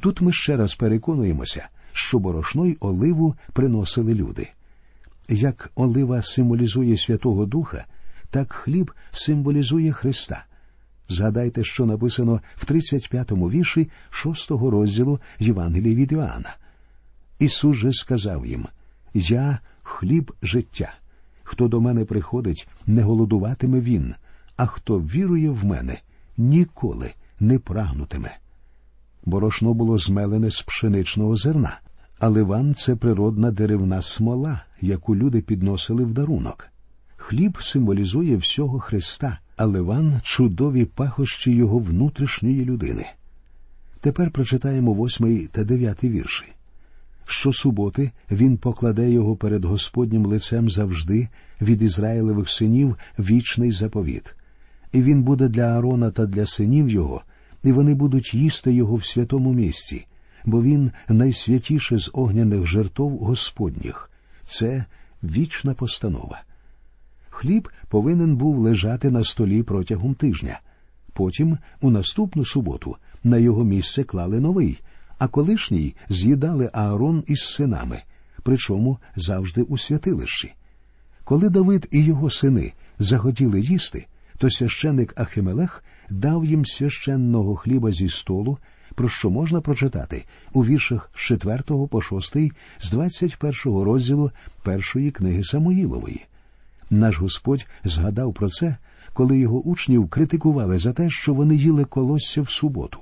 Тут 0.00 0.20
ми 0.20 0.32
ще 0.32 0.56
раз 0.56 0.74
переконуємося, 0.74 1.68
що 1.92 2.18
борошно 2.18 2.66
й 2.66 2.76
оливу 2.80 3.34
приносили 3.52 4.14
люди. 4.14 4.48
Як 5.28 5.70
олива 5.74 6.22
символізує 6.22 6.96
Святого 6.96 7.46
Духа, 7.46 7.84
так 8.30 8.52
хліб 8.52 8.92
символізує 9.10 9.92
Христа. 9.92 10.44
Згадайте, 11.08 11.64
що 11.64 11.86
написано 11.86 12.40
в 12.56 12.64
35-му 12.64 13.50
вірші 13.50 13.90
6-го 14.10 14.70
розділу 14.70 15.20
Євангелії 15.38 15.94
від 15.94 16.12
Іоанна. 16.12 16.56
Ісус 17.38 17.76
же 17.76 17.92
сказав 17.92 18.46
їм 18.46 18.66
Я 19.14 19.58
хліб 19.82 20.32
життя. 20.42 20.94
Хто 21.42 21.68
до 21.68 21.80
мене 21.80 22.04
приходить, 22.04 22.68
не 22.86 23.02
голодуватиме 23.02 23.80
він, 23.80 24.14
а 24.56 24.66
хто 24.66 24.98
вірує 24.98 25.50
в 25.50 25.64
мене, 25.64 25.98
ніколи 26.38 27.14
не 27.40 27.58
прагнутиме. 27.58 28.36
Борошно 29.24 29.74
було 29.74 29.98
змелене 29.98 30.50
з 30.50 30.62
пшеничного 30.62 31.36
зерна, 31.36 31.80
а 32.18 32.28
ливан 32.28 32.74
це 32.74 32.96
природна 32.96 33.50
деревна 33.50 34.02
смола, 34.02 34.60
яку 34.80 35.16
люди 35.16 35.40
підносили 35.40 36.04
в 36.04 36.12
дарунок. 36.12 36.68
Хліб 37.16 37.58
символізує 37.62 38.36
всього 38.36 38.80
Христа, 38.80 39.38
а 39.56 39.64
ливан 39.64 40.20
чудові 40.22 40.84
пахощі 40.84 41.52
його 41.52 41.78
внутрішньої 41.78 42.64
людини. 42.64 43.06
Тепер 44.00 44.30
прочитаємо 44.30 44.92
восьмий 44.92 45.46
та 45.46 45.64
дев'ятий 45.64 46.10
вірші. 46.10 46.44
Щосуботи 47.24 48.10
він 48.30 48.56
покладе 48.56 49.10
його 49.10 49.36
перед 49.36 49.64
Господнім 49.64 50.26
лицем 50.26 50.70
завжди 50.70 51.28
від 51.60 51.82
Ізраїлевих 51.82 52.50
синів 52.50 52.96
вічний 53.18 53.72
заповіт, 53.72 54.34
і 54.96 55.02
він 55.02 55.22
буде 55.22 55.48
для 55.48 55.62
Аарона 55.62 56.10
та 56.10 56.26
для 56.26 56.46
синів 56.46 56.88
його, 56.88 57.22
і 57.62 57.72
вони 57.72 57.94
будуть 57.94 58.34
їсти 58.34 58.72
його 58.72 58.96
в 58.96 59.04
святому 59.04 59.52
місці, 59.52 60.06
бо 60.44 60.62
він 60.62 60.90
найсвятіше 61.08 61.98
з 61.98 62.10
огняних 62.14 62.66
жертов 62.66 63.18
Господніх. 63.18 64.10
Це 64.42 64.84
вічна 65.22 65.74
постанова. 65.74 66.42
Хліб 67.30 67.68
повинен 67.88 68.36
був 68.36 68.58
лежати 68.58 69.10
на 69.10 69.24
столі 69.24 69.62
протягом 69.62 70.14
тижня. 70.14 70.60
Потім, 71.12 71.58
у 71.80 71.90
наступну 71.90 72.44
суботу, 72.44 72.96
на 73.24 73.38
його 73.38 73.64
місце 73.64 74.04
клали 74.04 74.40
новий, 74.40 74.80
а 75.18 75.28
колишній 75.28 75.94
з'їдали 76.08 76.70
Аарон 76.72 77.24
із 77.26 77.40
синами, 77.40 78.02
причому 78.42 78.98
завжди 79.16 79.62
у 79.62 79.78
святилищі. 79.78 80.54
Коли 81.24 81.50
Давид 81.50 81.88
і 81.90 82.04
його 82.04 82.30
сини 82.30 82.72
захотіли 82.98 83.60
їсти, 83.60 84.06
то 84.38 84.50
священик 84.50 85.20
Ахимелех 85.20 85.84
дав 86.10 86.44
їм 86.44 86.66
священного 86.66 87.56
хліба 87.56 87.90
зі 87.90 88.08
столу, 88.08 88.58
про 88.94 89.08
що 89.08 89.30
можна 89.30 89.60
прочитати 89.60 90.24
у 90.52 90.64
віршах 90.64 91.10
з 91.14 91.18
4 91.18 91.62
по 91.90 92.02
6 92.02 92.36
з 92.80 92.90
21 92.90 93.54
розділу 93.64 94.30
першої 94.62 95.10
книги 95.10 95.44
Самуїлової. 95.44 96.24
Наш 96.90 97.18
Господь 97.18 97.66
згадав 97.84 98.34
про 98.34 98.48
це, 98.48 98.76
коли 99.12 99.38
його 99.38 99.60
учнів 99.60 100.08
критикували 100.08 100.78
за 100.78 100.92
те, 100.92 101.10
що 101.10 101.34
вони 101.34 101.54
їли 101.54 101.84
колосся 101.84 102.42
в 102.42 102.50
суботу. 102.50 102.98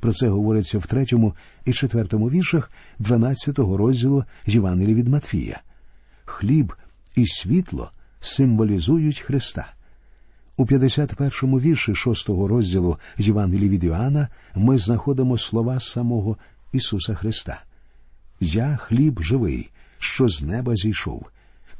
Про 0.00 0.12
це 0.12 0.28
говориться 0.28 0.78
в 0.78 0.86
третьому 0.86 1.34
і 1.64 1.72
четвертому 1.72 2.30
віршах 2.30 2.70
12-го 3.00 3.76
розділу 3.76 4.24
Євангелії 4.46 4.94
від 4.94 5.08
Матфія. 5.08 5.60
Хліб 6.24 6.72
і 7.16 7.26
світло 7.26 7.90
символізують 8.20 9.20
Христа. 9.20 9.72
У 10.56 10.64
51-му 10.64 11.60
вірші 11.60 11.92
6-го 11.92 12.48
розділу 12.48 12.98
Євангелії 13.18 13.68
від 13.68 13.84
Іоанна 13.84 14.28
ми 14.54 14.78
знаходимо 14.78 15.38
слова 15.38 15.80
самого 15.80 16.36
Ісуса 16.72 17.14
Христа. 17.14 17.62
Я 18.40 18.76
хліб 18.76 19.20
живий, 19.20 19.70
що 19.98 20.28
з 20.28 20.42
неба 20.42 20.76
зійшов. 20.76 21.26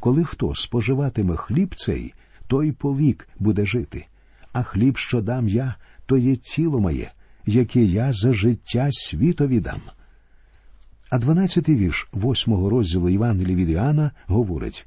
Коли 0.00 0.24
хто 0.24 0.54
споживатиме 0.54 1.36
хліб 1.36 1.74
цей, 1.74 2.14
той 2.46 2.72
повік 2.72 3.28
буде 3.38 3.66
жити. 3.66 4.06
А 4.52 4.62
хліб, 4.62 4.96
що 4.96 5.20
дам 5.20 5.48
я, 5.48 5.74
то 6.06 6.16
є 6.16 6.36
тіло 6.36 6.80
моє, 6.80 7.12
яке 7.46 7.82
я 7.82 8.12
за 8.12 8.32
життя 8.32 8.88
світові 8.92 9.60
дам. 9.60 9.80
А 11.10 11.18
дванадцятий 11.18 11.76
вірш 11.76 12.08
восьмого 12.12 12.70
розділу 12.70 13.08
Євангелії 13.08 13.56
від 13.56 13.70
Іоанна 13.70 14.10
говорить 14.26 14.86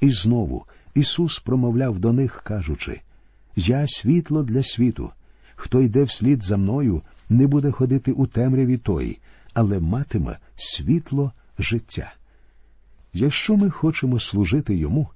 І 0.00 0.10
знову 0.10 0.64
Ісус 0.94 1.38
промовляв 1.38 1.98
до 1.98 2.12
них, 2.12 2.42
кажучи 2.44 3.00
Я 3.56 3.86
світло 3.86 4.42
для 4.42 4.62
світу. 4.62 5.10
Хто 5.56 5.82
йде 5.82 6.02
вслід 6.02 6.44
за 6.44 6.56
мною, 6.56 7.02
не 7.28 7.46
буде 7.46 7.70
ходити 7.70 8.12
у 8.12 8.26
темряві 8.26 8.76
той, 8.76 9.18
але 9.54 9.80
матиме 9.80 10.38
світло 10.56 11.32
життя. 11.58 12.12
Якщо 13.12 13.56
ми 13.56 13.70
хочемо 13.70 14.20
служити 14.20 14.76
йому, 14.76 15.08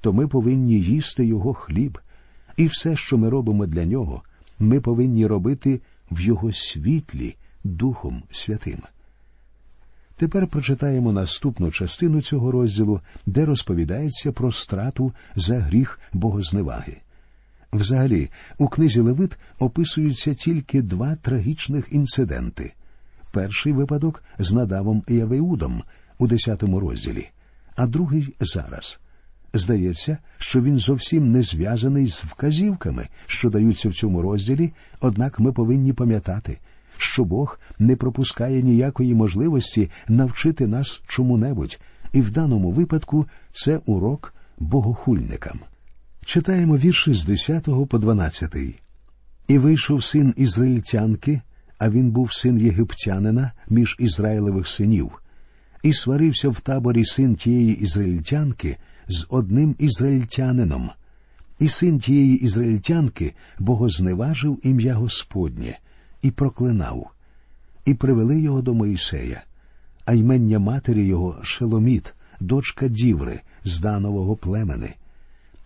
то 0.00 0.12
ми 0.12 0.28
повинні 0.28 0.80
їсти 0.80 1.26
його 1.26 1.54
хліб, 1.54 1.98
і 2.56 2.66
все, 2.66 2.96
що 2.96 3.18
ми 3.18 3.28
робимо 3.28 3.66
для 3.66 3.84
нього, 3.84 4.22
ми 4.58 4.80
повинні 4.80 5.26
робити 5.26 5.80
в 6.10 6.20
його 6.20 6.52
світлі 6.52 7.36
Духом 7.64 8.22
Святим. 8.30 8.78
Тепер 10.16 10.46
прочитаємо 10.46 11.12
наступну 11.12 11.70
частину 11.70 12.22
цього 12.22 12.52
розділу, 12.52 13.00
де 13.26 13.44
розповідається 13.44 14.32
про 14.32 14.52
страту 14.52 15.12
за 15.36 15.58
гріх 15.58 16.00
богозневаги. 16.12 16.96
Взагалі, 17.72 18.30
у 18.58 18.68
книзі 18.68 19.00
Левит 19.00 19.38
описуються 19.58 20.34
тільки 20.34 20.82
два 20.82 21.16
трагічних 21.16 21.86
інциденти. 21.90 22.72
Перший 23.32 23.72
випадок 23.72 24.22
з 24.38 24.52
Надавом 24.52 25.02
і 25.08 25.20
Авеудом 25.20 25.82
у 26.18 26.26
10 26.26 26.62
розділі, 26.62 27.28
а 27.76 27.86
другий 27.86 28.34
зараз. 28.40 29.00
Здається, 29.54 30.18
що 30.38 30.60
він 30.60 30.78
зовсім 30.78 31.32
не 31.32 31.42
зв'язаний 31.42 32.06
з 32.06 32.24
вказівками, 32.24 33.08
що 33.26 33.50
даються 33.50 33.88
в 33.88 33.94
цьому 33.94 34.22
розділі, 34.22 34.72
однак 35.00 35.40
ми 35.40 35.52
повинні 35.52 35.92
пам'ятати, 35.92 36.58
що 36.96 37.24
Бог 37.24 37.60
не 37.78 37.96
пропускає 37.96 38.62
ніякої 38.62 39.14
можливості 39.14 39.90
навчити 40.08 40.66
нас 40.66 41.02
чому-небудь, 41.06 41.80
і 42.12 42.20
в 42.20 42.30
даному 42.30 42.70
випадку 42.70 43.26
це 43.50 43.80
урок 43.86 44.34
богохульникам. 44.58 45.60
Читаємо 46.24 46.76
вірші 46.76 47.14
з 47.14 47.24
10 47.24 47.68
по 47.88 47.98
12. 47.98 48.56
І 49.48 49.58
вийшов 49.58 50.04
син 50.04 50.34
ізраїльтянки, 50.36 51.40
а 51.78 51.90
він 51.90 52.10
був 52.10 52.32
син 52.32 52.58
єгиптянина 52.58 53.52
між 53.68 53.96
Ізраїлевих 53.98 54.68
синів, 54.68 55.12
і 55.82 55.92
сварився 55.92 56.48
в 56.48 56.60
таборі 56.60 57.04
син 57.04 57.36
тієї 57.36 57.74
ізраїльтянки 57.74 58.76
з 59.08 59.26
одним 59.28 59.76
ізраїльтянином. 59.78 60.90
І 61.58 61.68
син 61.68 61.98
тієї 61.98 62.36
ізраїльтянки 62.36 63.34
богозневажив 63.58 64.60
ім'я 64.62 64.94
Господнє 64.94 65.78
і 66.22 66.30
проклинав, 66.30 67.10
і 67.84 67.94
привели 67.94 68.40
його 68.40 68.62
до 68.62 68.74
Моїсея, 68.74 69.42
а 70.04 70.12
ймення 70.12 70.58
матері 70.58 71.06
його 71.06 71.38
Шеломіт, 71.42 72.14
дочка 72.40 72.88
Діври, 72.88 73.40
з 73.64 73.80
Данового 73.80 74.36
племени, 74.36 74.94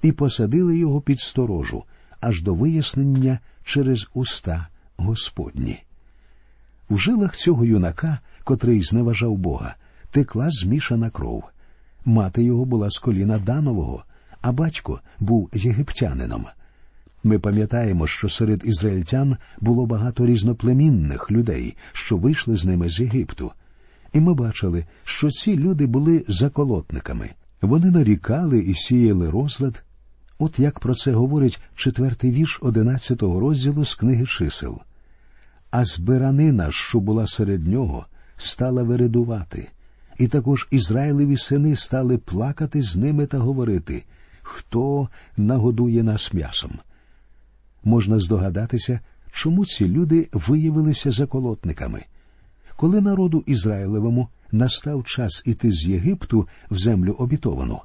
і 0.04 0.12
посадили 0.12 0.78
його 0.78 1.00
під 1.00 1.20
сторожу 1.20 1.84
аж 2.20 2.42
до 2.42 2.54
вияснення 2.54 3.38
через 3.64 4.08
уста 4.14 4.68
Господні. 4.96 5.82
У 6.88 6.96
жилах 6.96 7.37
цього 7.37 7.64
юнака, 7.64 8.18
котрий 8.44 8.82
зневажав 8.82 9.37
Бога, 9.37 9.75
текла 10.11 10.50
змішана 10.50 11.11
кров. 11.11 11.44
Мати 12.04 12.42
його 12.42 12.64
була 12.64 12.90
з 12.90 12.99
коліна 12.99 13.38
Данового, 13.38 14.04
а 14.40 14.52
батько 14.52 15.00
був 15.20 15.50
з 15.52 15.64
єгиптянином. 15.64 16.46
Ми 17.23 17.38
пам'ятаємо, 17.38 18.06
що 18.06 18.28
серед 18.28 18.61
ізраїльтян 18.64 19.37
було 19.61 19.87
багато 19.87 20.26
різноплемінних 20.26 21.30
людей, 21.30 21.76
що 21.92 22.16
вийшли 22.16 22.56
з 22.56 22.64
ними 22.64 22.88
з 22.88 23.00
Єгипту. 23.00 23.52
І 24.12 24.20
ми 24.20 24.34
бачили, 24.34 24.84
що 25.04 25.30
ці 25.30 25.56
люди 25.56 25.87
були 25.87 26.25
заколотниками. 26.28 27.31
Вони 27.61 27.90
нарікали 27.90 28.59
і 28.59 28.74
сіяли 28.74 29.31
розлад. 29.31 29.83
От 30.38 30.59
як 30.59 30.81
про 30.81 30.94
це 30.94 31.12
говорить 31.12 31.61
четвертий 31.75 32.33
вірш 32.33 32.59
одинадцятого 32.62 33.40
розділу 33.40 33.85
з 33.85 33.94
книги 33.94 34.27
чисел. 34.27 34.79
А 35.70 35.85
збиранина, 35.85 36.70
що 36.70 37.01
була 37.01 37.27
серед 37.27 37.66
нього, 37.66 38.07
стала 38.37 38.83
вередувати, 38.83 39.68
і 40.18 40.29
також 40.29 40.68
Ізраїлеві 40.70 41.37
сини 41.37 41.77
стали 41.77 42.18
плакати 42.18 42.83
з 42.83 42.97
ними 42.97 43.27
та 43.27 43.38
говорити 43.38 44.05
Хто 44.42 45.09
нагодує 45.37 46.03
нас 46.03 46.33
м'ясом? 46.33 46.79
Можна 47.85 48.18
здогадатися, 48.20 49.01
чому 49.33 49.66
ці 49.66 49.88
люди 49.88 50.29
виявилися 50.33 51.11
заколотниками. 51.12 52.05
Коли 52.77 53.01
народу 53.01 53.44
Ізраїлевому 53.47 54.29
настав 54.53 55.05
час 55.05 55.42
іти 55.44 55.73
з 55.73 55.88
Єгипту 55.88 56.49
в 56.70 56.79
землю 56.79 57.12
обітовану, 57.18 57.81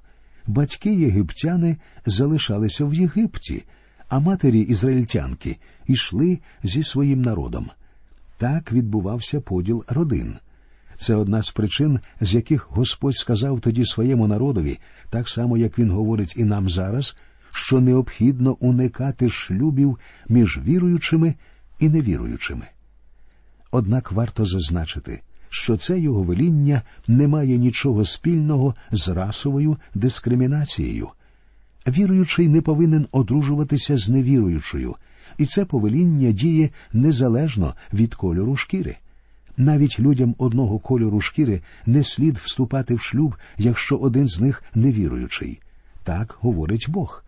батьки 0.50 0.94
єгиптяни 0.94 1.78
залишалися 2.06 2.86
в 2.86 2.94
Єгипті, 2.94 3.64
а 4.08 4.20
матері 4.20 4.60
ізраїльтянки 4.60 5.58
йшли 5.88 6.40
зі 6.64 6.84
своїм 6.84 7.22
народом. 7.22 7.70
Так 8.38 8.72
відбувався 8.72 9.42
поділ 9.42 9.84
родин. 9.88 10.36
Це 10.96 11.16
одна 11.16 11.44
з 11.44 11.52
причин, 11.52 12.00
з 12.22 12.34
яких 12.34 12.68
Господь 12.70 13.16
сказав 13.16 13.60
тоді 13.60 13.86
своєму 13.86 14.28
народові, 14.28 14.80
так 15.10 15.30
само 15.30 15.58
як 15.58 15.80
він 15.80 15.92
говорить 15.92 16.34
і 16.38 16.44
нам 16.44 16.70
зараз, 16.70 17.18
що 17.52 17.80
необхідно 17.80 18.58
уникати 18.60 19.30
шлюбів 19.30 20.00
між 20.30 20.60
віруючими 20.66 21.36
і 21.80 21.90
невіруючими. 21.90 22.66
Однак 23.72 24.12
варто 24.12 24.46
зазначити, 24.46 25.22
що 25.50 25.78
це 25.78 26.00
його 26.00 26.24
веління 26.24 26.82
не 27.08 27.28
має 27.28 27.58
нічого 27.58 28.06
спільного 28.06 28.76
з 28.92 29.08
расовою 29.08 29.78
дискримінацією. 29.94 31.10
Віруючий 31.88 32.48
не 32.48 32.62
повинен 32.62 33.08
одружуватися 33.12 33.98
з 33.98 34.10
невіруючою, 34.10 34.96
і 35.38 35.46
це 35.46 35.66
повеління 35.66 36.32
діє 36.32 36.70
незалежно 36.94 37.74
від 37.94 38.16
кольору 38.16 38.56
шкіри. 38.56 38.98
Навіть 39.58 40.00
людям 40.00 40.36
одного 40.38 40.80
кольору 40.80 41.22
шкіри 41.22 41.62
не 41.86 42.04
слід 42.04 42.38
вступати 42.38 42.96
в 42.96 43.02
шлюб, 43.02 43.36
якщо 43.58 43.98
один 43.98 44.28
з 44.28 44.40
них 44.40 44.64
невіруючий. 44.76 45.60
Так 46.04 46.38
говорить 46.42 46.86
Бог. 46.90 47.24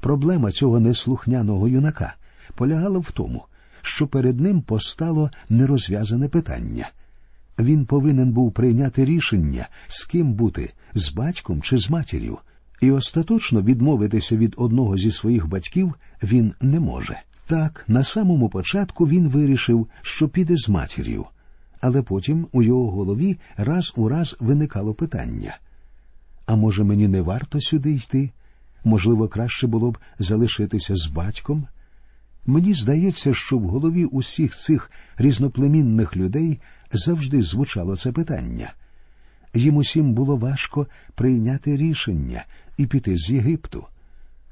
Проблема 0.00 0.50
цього 0.50 0.80
неслухняного 0.80 1.68
юнака 1.68 2.14
полягала 2.54 2.98
в 2.98 3.10
тому, 3.10 3.44
що 3.82 4.06
перед 4.06 4.40
ним 4.40 4.62
постало 4.62 5.30
нерозв'язане 5.48 6.28
питання. 6.28 6.90
Він 7.58 7.86
повинен 7.86 8.32
був 8.32 8.52
прийняти 8.52 9.04
рішення, 9.04 9.68
з 9.86 10.04
ким 10.04 10.32
бути, 10.32 10.72
з 10.94 11.12
батьком 11.12 11.62
чи 11.62 11.78
з 11.78 11.90
матір'ю, 11.90 12.38
і 12.82 12.90
остаточно 12.90 13.62
відмовитися 13.62 14.36
від 14.36 14.54
одного 14.56 14.96
зі 14.96 15.12
своїх 15.12 15.48
батьків 15.48 15.94
він 16.22 16.54
не 16.60 16.80
може. 16.80 17.20
Так, 17.46 17.84
на 17.88 18.04
самому 18.04 18.48
початку 18.48 19.08
він 19.08 19.28
вирішив, 19.28 19.88
що 20.02 20.28
піде 20.28 20.56
з 20.56 20.68
матір'ю, 20.68 21.24
але 21.80 22.02
потім 22.02 22.46
у 22.52 22.62
його 22.62 22.90
голові 22.90 23.38
раз 23.56 23.92
у 23.96 24.08
раз 24.08 24.36
виникало 24.40 24.94
питання 24.94 25.58
а 26.50 26.56
може, 26.56 26.84
мені 26.84 27.08
не 27.08 27.22
варто 27.22 27.60
сюди 27.60 27.92
йти? 27.92 28.30
Можливо, 28.84 29.28
краще 29.28 29.66
було 29.66 29.90
б 29.90 29.98
залишитися 30.18 30.96
з 30.96 31.06
батьком? 31.06 31.66
Мені 32.46 32.74
здається, 32.74 33.34
що 33.34 33.58
в 33.58 33.66
голові 33.66 34.04
усіх 34.04 34.56
цих 34.56 34.90
різноплемінних 35.18 36.16
людей 36.16 36.60
завжди 36.92 37.42
звучало 37.42 37.96
це 37.96 38.12
питання. 38.12 38.72
Їм 39.54 39.76
усім 39.76 40.12
було 40.12 40.36
важко 40.36 40.86
прийняти 41.14 41.76
рішення 41.76 42.44
і 42.76 42.86
піти 42.86 43.16
з 43.16 43.30
Єгипту. 43.30 43.86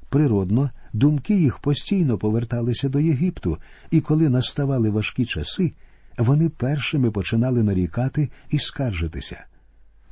Природно, 0.09 0.69
думки 0.93 1.35
їх 1.35 1.59
постійно 1.59 2.17
поверталися 2.17 2.89
до 2.89 2.99
Єгипту, 2.99 3.57
і 3.91 4.01
коли 4.01 4.29
наставали 4.29 4.89
важкі 4.89 5.25
часи, 5.25 5.73
вони 6.17 6.49
першими 6.49 7.11
починали 7.11 7.63
нарікати 7.63 8.29
і 8.49 8.59
скаржитися. 8.59 9.45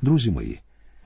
Друзі 0.02 0.30
мої, 0.30 0.60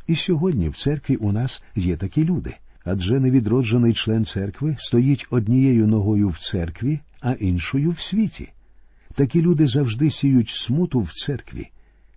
і 0.07 0.17
сьогодні 0.17 0.69
в 0.69 0.77
церкві 0.77 1.17
у 1.17 1.33
нас 1.33 1.63
є 1.77 1.97
такі 1.97 2.25
люди, 2.25 2.57
адже 2.85 3.21
невідроджений 3.21 3.93
член 3.93 4.25
церкви 4.25 4.77
стоїть 4.79 5.27
однією 5.31 5.87
ногою 5.87 6.29
в 6.29 6.39
церкві, 6.39 7.01
а 7.21 7.33
іншою 7.33 7.91
в 7.91 8.01
світі. 8.01 8.49
Такі 9.15 9.43
люди 9.43 9.67
завжди 9.67 10.11
сіють 10.11 10.49
смуту 10.49 11.01
в 11.01 11.13
церкві. 11.13 11.71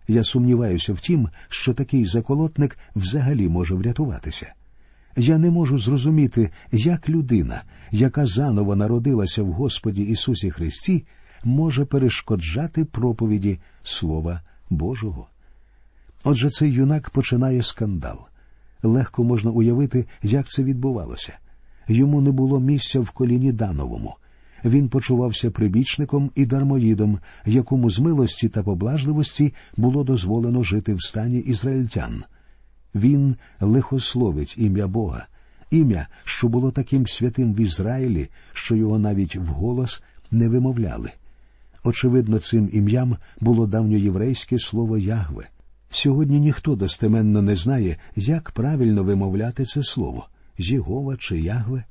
Я 0.08 0.24
сумніваюся 0.24 0.94
в 0.94 1.00
тім, 1.00 1.30
що 1.50 1.74
такий 1.74 2.06
заколотник 2.06 2.78
взагалі 2.96 3.50
може 3.50 3.76
врятуватися. 3.76 4.54
Я 5.18 5.38
не 5.38 5.52
можу 5.52 5.78
зрозуміти, 5.78 6.50
як 6.72 7.10
людина, 7.10 7.64
яка 7.92 8.26
заново 8.26 8.76
народилася 8.76 9.44
в 9.44 9.52
Господі 9.52 10.04
Ісусі 10.04 10.52
Христі, 10.52 11.06
може 11.44 11.86
перешкоджати 11.86 12.86
проповіді 12.86 13.60
Слова 13.84 14.42
Божого. 14.70 15.28
Отже, 16.24 16.50
цей 16.50 16.72
юнак 16.72 17.10
починає 17.10 17.64
скандал. 17.64 18.20
Легко 18.84 19.24
можна 19.24 19.52
уявити, 19.52 20.06
як 20.24 20.48
це 20.48 20.64
відбувалося. 20.64 21.34
Йому 21.88 22.22
не 22.22 22.32
було 22.32 22.60
місця 22.60 23.00
в 23.00 23.10
коліні 23.10 23.52
Дановому. 23.52 24.16
Він 24.66 24.90
почувався 24.90 25.52
прибічником 25.52 26.32
і 26.36 26.46
дармоїдом, 26.46 27.20
якому 27.46 27.90
з 27.90 28.00
милості 28.00 28.50
та 28.50 28.64
поблажливості 28.64 29.54
було 29.78 30.04
дозволено 30.04 30.64
жити 30.64 30.94
в 30.94 31.04
стані 31.04 31.40
ізраїльтян. 31.40 32.24
Він 32.96 33.36
лихословить 33.60 34.56
ім'я 34.58 34.88
Бога, 34.88 35.28
ім'я, 35.72 36.08
що 36.24 36.48
було 36.48 36.72
таким 36.72 37.08
святим 37.08 37.54
в 37.54 37.60
Ізраїлі, 37.60 38.30
що 38.54 38.76
його 38.76 39.00
навіть 39.00 39.36
вголос 39.36 40.04
не 40.32 40.50
вимовляли. 40.50 41.12
Очевидно, 41.84 42.40
цим 42.40 42.70
ім'ям 42.74 43.18
було 43.40 43.68
давньоєврейське 43.68 44.60
слово 44.60 44.98
Ягве. 44.98 45.48
Сьогодні 45.90 46.40
ніхто 46.40 46.76
достеменно 46.76 47.42
не 47.42 47.56
знає, 47.56 47.98
як 48.16 48.52
правильно 48.52 49.04
вимовляти 49.04 49.66
це 49.66 49.84
слово 49.84 50.28
Жігова 50.60 51.18
чи 51.18 51.40
Ягве. 51.40 51.84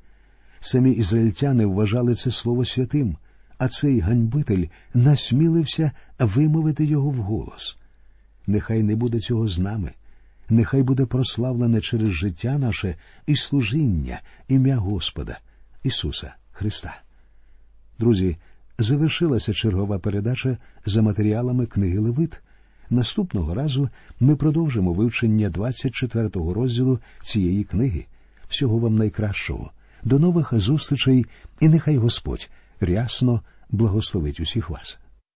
Самі 0.66 0.90
ізраїльтяни 0.92 1.66
вважали 1.66 2.14
це 2.14 2.30
слово 2.30 2.64
святим, 2.64 3.16
а 3.58 3.68
цей 3.68 4.00
ганьбитель 4.00 4.66
насмілився 4.94 5.90
вимовити 6.18 6.84
його 6.84 7.10
вголос. 7.10 7.78
Нехай 8.46 8.82
не 8.82 8.96
буде 8.96 9.20
цього 9.20 9.48
з 9.48 9.58
нами, 9.58 9.92
нехай 10.48 10.82
буде 10.82 11.06
прославлене 11.06 11.80
через 11.80 12.10
життя 12.10 12.58
наше 12.58 12.94
і 13.26 13.36
служіння, 13.36 14.20
ім'я 14.48 14.76
Господа, 14.76 15.38
Ісуса 15.82 16.34
Христа. 16.52 16.96
Друзі, 17.98 18.36
завершилася 18.78 19.52
чергова 19.52 19.98
передача 19.98 20.58
за 20.86 21.02
матеріалами 21.02 21.66
книги 21.66 21.98
Левит. 21.98 22.40
Наступного 22.90 23.54
разу 23.54 23.88
ми 24.20 24.36
продовжимо 24.36 24.92
вивчення 24.92 25.50
24-го 25.50 26.54
розділу 26.54 26.98
цієї 27.20 27.64
книги. 27.64 28.06
Всього 28.48 28.78
вам 28.78 28.94
найкращого. 28.94 29.70
До 30.04 30.18
нових 30.18 30.52
зустрічей, 30.52 31.26
і 31.60 31.68
нехай 31.68 31.96
Господь 31.96 32.50
рясно 32.80 33.40
благословить 33.70 34.40
усіх 34.40 34.70
вас. 34.70 34.98